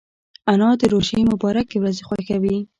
انا 0.51 0.69
د 0.79 0.83
روژې 0.93 1.19
مبارکې 1.31 1.75
ورځې 1.79 2.03
خوښوي 2.07 2.57